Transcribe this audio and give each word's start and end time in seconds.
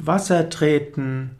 Wassertreten. 0.00 1.30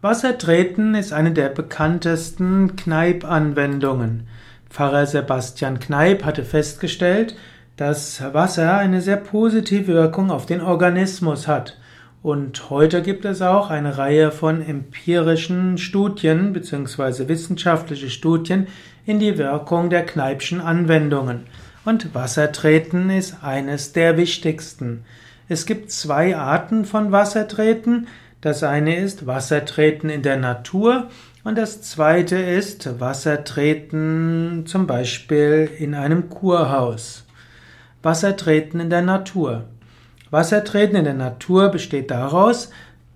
Wassertreten 0.00 0.94
ist 0.94 1.12
eine 1.12 1.32
der 1.32 1.50
bekanntesten 1.50 2.74
Kneipp-Anwendungen. 2.74 4.26
Pfarrer 4.70 5.04
Sebastian 5.04 5.80
Kneipp 5.80 6.24
hatte 6.24 6.42
festgestellt, 6.42 7.36
dass 7.76 8.22
Wasser 8.32 8.78
eine 8.78 9.02
sehr 9.02 9.18
positive 9.18 9.88
Wirkung 9.88 10.30
auf 10.30 10.46
den 10.46 10.62
Organismus 10.62 11.46
hat. 11.46 11.76
Und 12.22 12.70
heute 12.70 13.02
gibt 13.02 13.26
es 13.26 13.42
auch 13.42 13.68
eine 13.68 13.98
Reihe 13.98 14.30
von 14.30 14.62
empirischen 14.62 15.76
Studien 15.76 16.54
bzw. 16.54 17.28
wissenschaftliche 17.28 18.08
Studien 18.08 18.66
in 19.04 19.18
die 19.18 19.36
Wirkung 19.36 19.90
der 19.90 20.06
Kneippschen 20.06 20.62
Anwendungen. 20.62 21.42
Und 21.84 22.14
Wassertreten 22.14 23.10
ist 23.10 23.44
eines 23.44 23.92
der 23.92 24.16
wichtigsten. 24.16 25.04
Es 25.48 25.64
gibt 25.64 25.92
zwei 25.92 26.36
Arten 26.36 26.84
von 26.84 27.12
Wassertreten. 27.12 28.08
Das 28.40 28.64
eine 28.64 28.96
ist 28.96 29.26
Wassertreten 29.26 30.10
in 30.10 30.22
der 30.22 30.36
Natur 30.36 31.08
und 31.44 31.56
das 31.56 31.82
zweite 31.82 32.36
ist 32.36 33.00
Wassertreten 33.00 34.64
zum 34.66 34.88
Beispiel 34.88 35.70
in 35.78 35.94
einem 35.94 36.28
Kurhaus. 36.30 37.24
Wassertreten 38.02 38.80
in 38.80 38.90
der 38.90 39.02
Natur. 39.02 39.64
Wassertreten 40.30 40.96
in 40.96 41.04
der 41.04 41.14
Natur 41.14 41.68
besteht 41.68 42.10
daraus, 42.10 42.70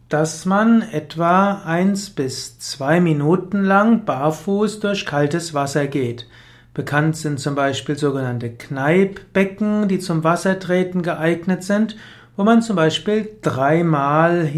dass 0.08 0.44
man 0.44 0.82
etwa 0.82 1.62
eins 1.64 2.10
bis 2.10 2.60
zwei 2.60 3.00
Minuten 3.00 3.64
lang 3.64 4.04
barfuß 4.04 4.78
durch 4.78 5.04
kaltes 5.04 5.52
Wasser 5.52 5.88
geht. 5.88 6.28
Bekannt 6.74 7.16
sind 7.16 7.40
zum 7.40 7.56
Beispiel 7.56 7.98
sogenannte 7.98 8.50
Kneippbecken, 8.50 9.88
die 9.88 9.98
zum 9.98 10.22
Wassertreten 10.22 11.02
geeignet 11.02 11.64
sind 11.64 11.96
wo 12.36 12.44
man 12.44 12.62
zum 12.62 12.76
Beispiel 12.76 13.28
dreimal 13.42 14.48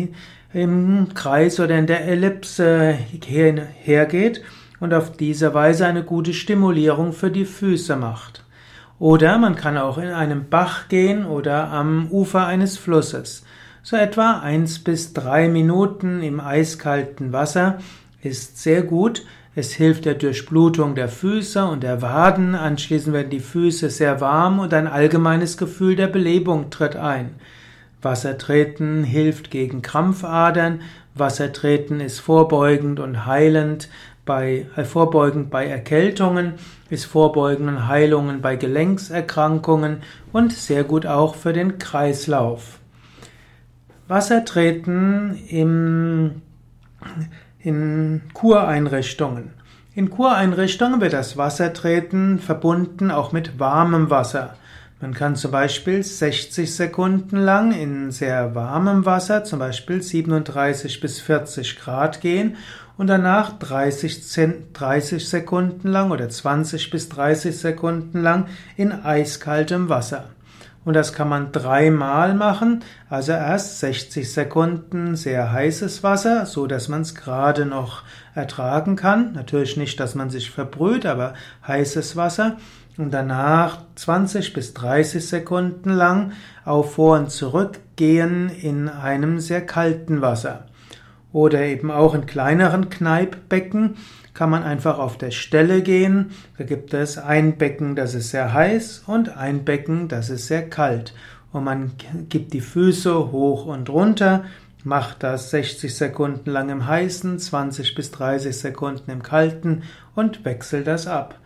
im 0.53 1.09
Kreis 1.15 1.59
oder 1.61 1.79
in 1.79 1.87
der 1.87 2.07
Ellipse 2.07 2.93
hergeht 2.93 4.43
und 4.81 4.93
auf 4.95 5.17
diese 5.17 5.55
Weise 5.55 5.87
eine 5.87 6.03
gute 6.03 6.35
Stimulierung 6.35 7.13
für 7.13 7.31
die 7.31 7.45
Füße 7.45 7.97
macht. 7.97 8.45
Oder 8.99 9.39
man 9.39 9.57
kann 9.57 9.79
auch 9.79 9.99
in 9.99 10.11
einem 10.11 10.49
Bach 10.49 10.89
gehen 10.89 11.25
oder 11.25 11.71
am 11.71 12.09
Ufer 12.11 12.47
eines 12.47 12.79
Flusses. 12.79 13.45
So 13.83 13.97
etwa 13.97 14.41
eins 14.41 14.79
bis 14.79 15.13
drei 15.13 15.49
Minuten 15.49 16.23
im 16.23 16.39
eiskalten 16.39 17.33
Wasser 17.33 17.79
ist 18.23 18.63
sehr 18.63 18.83
gut. 18.83 19.25
Es 19.55 19.73
hilft 19.73 20.05
der 20.05 20.15
Durchblutung 20.15 20.95
der 20.95 21.09
Füße 21.09 21.65
und 21.65 21.83
der 21.83 22.01
Waden. 22.01 22.55
Anschließend 22.55 23.13
werden 23.13 23.31
die 23.31 23.41
Füße 23.41 23.91
sehr 23.91 24.21
warm 24.21 24.61
und 24.61 24.73
ein 24.73 24.87
allgemeines 24.87 25.57
Gefühl 25.57 25.97
der 25.97 26.07
Belebung 26.07 26.71
tritt 26.71 26.95
ein. 26.95 27.35
Wassertreten 28.03 29.05
hilft 29.05 29.51
gegen 29.51 29.81
Krampfadern. 29.81 30.81
Wassertreten 31.15 32.01
ist 32.01 32.21
vorbeugend 32.21 33.01
und 33.01 33.27
heilend 33.27 33.89
bei, 34.25 34.67
äh, 34.77 34.85
vorbeugend 34.85 35.51
bei 35.51 35.67
Erkältungen, 35.67 36.55
ist 36.91 37.05
vorbeugend 37.07 37.69
und 37.69 37.89
Heilungen 37.89 38.41
bei 38.41 38.57
Gelenkserkrankungen 38.57 39.99
und 40.33 40.53
sehr 40.53 40.85
gut 40.85 41.07
auch 41.07 41.35
für 41.35 41.53
den 41.53 41.79
Kreislauf. 41.79 42.79
Wassertreten 44.09 45.39
im, 45.49 46.43
in 47.59 48.23
Kureinrichtungen. 48.35 49.51
In 49.95 50.11
Kureinrichtungen 50.11 51.01
wird 51.01 51.13
das 51.13 51.37
Wassertreten 51.37 52.39
verbunden 52.39 53.11
auch 53.11 53.33
mit 53.33 53.59
warmem 53.59 54.11
Wasser. 54.11 54.55
Man 55.03 55.15
kann 55.15 55.35
zum 55.35 55.51
Beispiel 55.51 56.01
60 56.01 56.73
Sekunden 56.73 57.37
lang 57.37 57.73
in 57.73 58.13
sehr 58.13 58.55
warmem 58.55 59.05
Wasser, 59.05 59.43
zum 59.43 59.59
Beispiel 59.59 60.01
37 60.01 61.01
bis 61.01 61.19
40 61.19 61.81
Grad 61.81 62.21
gehen 62.21 62.57
und 62.97 63.09
danach 63.09 63.59
30, 63.59 64.23
30 64.73 65.29
Sekunden 65.29 65.89
lang 65.89 66.13
oder 66.13 66.29
20 66.29 66.89
bis 66.91 67.09
30 67.09 67.59
Sekunden 67.59 68.23
lang 68.23 68.47
in 68.77 68.93
eiskaltem 68.93 69.89
Wasser. 69.89 70.27
Und 70.85 70.95
das 70.95 71.13
kann 71.13 71.29
man 71.29 71.51
dreimal 71.51 72.35
machen. 72.35 72.85
Also 73.11 73.33
erst 73.33 73.81
60 73.81 74.33
Sekunden 74.33 75.17
sehr 75.17 75.51
heißes 75.51 76.05
Wasser, 76.05 76.47
so 76.47 76.69
dass 76.69 76.89
man 76.89 77.03
es 77.03 77.17
gerade 77.17 77.67
noch 77.67 78.05
ertragen 78.37 78.95
kann. 78.95 79.33
Natürlich 79.33 79.77
nicht, 79.77 79.99
dass 79.99 80.15
man 80.15 80.31
sich 80.31 80.53
verbrüht, 80.53 81.07
aber 81.07 81.35
heißes 81.67 82.15
Wasser 82.15 82.57
und 82.99 83.13
danach 83.13 83.79
20 83.95 84.53
bis 84.53 84.75
30 84.75 85.27
Sekunden 85.27 85.91
lang 85.91 86.33
auf 86.65 86.95
vor 86.95 87.19
und 87.19 87.31
zurück 87.31 87.81
gehen 87.97 88.49
in 88.49 88.89
einem 88.89 89.41
sehr 89.41 89.65
kalten 89.65 90.21
Wasser. 90.21 90.67
Oder 91.33 91.63
eben 91.63 91.91
auch 91.91 92.15
in 92.15 92.27
kleineren 92.27 92.91
Kneippbecken 92.91 93.97
kann 94.35 94.51
man 94.51 94.63
einfach 94.63 94.99
auf 94.99 95.17
der 95.17 95.31
Stelle 95.31 95.83
gehen. 95.83 96.31
Da 96.59 96.65
gibt 96.65 96.95
es 96.95 97.19
ein 97.19 97.57
Becken, 97.57 97.97
das 97.97 98.15
ist 98.15 98.31
sehr 98.31 98.53
heiß 98.53 99.05
und 99.07 99.37
ein 99.37 99.65
Becken, 99.65 100.09
das 100.09 100.31
ist 100.31 100.47
sehr 100.47 100.69
kalt. 100.69 101.15
Und 101.53 101.65
man 101.65 101.93
gibt 102.29 102.53
die 102.53 102.61
Füße 102.61 103.31
hoch 103.33 103.67
und 103.67 103.91
runter, 103.91 104.45
macht 104.85 105.23
das 105.23 105.51
60 105.51 105.95
Sekunden 105.95 106.51
lang 106.51 106.71
im 106.71 106.87
heißen, 106.87 107.39
20 107.39 107.95
bis 107.95 108.11
30 108.11 108.57
Sekunden 108.57 109.11
im 109.11 109.23
kalten 109.23 109.83
und 110.15 110.45
wechselt 110.45 110.87
das 110.87 111.07
ab. 111.07 111.39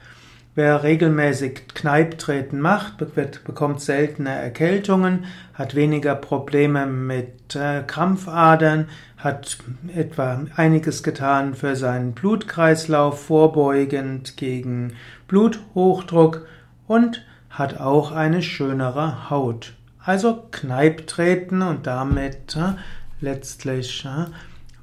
Wer 0.56 0.82
regelmäßig 0.82 1.68
Kneiptreten 1.74 2.60
macht, 2.60 2.96
bekommt 3.44 3.82
seltener 3.82 4.30
Erkältungen, 4.30 5.26
hat 5.52 5.74
weniger 5.74 6.14
Probleme 6.14 6.86
mit 6.86 7.54
äh, 7.54 7.82
Krampfadern, 7.86 8.88
hat 9.18 9.58
etwa 9.94 10.46
einiges 10.56 11.02
getan 11.02 11.54
für 11.54 11.76
seinen 11.76 12.12
Blutkreislauf, 12.12 13.26
vorbeugend 13.26 14.38
gegen 14.38 14.94
Bluthochdruck 15.28 16.46
und 16.86 17.22
hat 17.50 17.78
auch 17.78 18.12
eine 18.12 18.40
schönere 18.40 19.28
Haut. 19.28 19.74
Also 20.02 20.42
Kneiptreten 20.52 21.60
und 21.60 21.86
damit 21.86 22.56
äh, 22.56 22.72
letztlich 23.20 24.06
äh, 24.06 24.24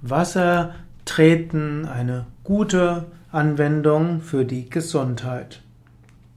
Wasser 0.04 0.76
treten, 1.04 1.88
eine 1.88 2.28
gute 2.44 3.06
Anwendung 3.32 4.22
für 4.22 4.46
die 4.46 4.70
Gesundheit. 4.70 5.63